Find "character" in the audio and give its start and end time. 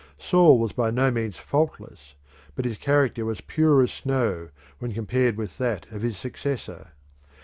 2.79-3.23